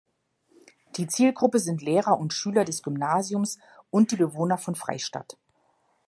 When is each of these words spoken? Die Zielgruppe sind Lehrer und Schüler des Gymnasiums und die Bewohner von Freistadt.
Die 0.97 1.05
Zielgruppe 1.05 1.59
sind 1.59 1.83
Lehrer 1.83 2.17
und 2.17 2.33
Schüler 2.33 2.65
des 2.65 2.81
Gymnasiums 2.81 3.59
und 3.91 4.09
die 4.09 4.15
Bewohner 4.15 4.57
von 4.57 4.73
Freistadt. 4.73 5.37